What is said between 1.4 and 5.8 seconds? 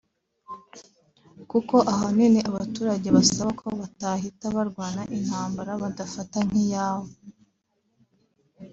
kuko ahanini abaturage basaba ko batahita barwana intambara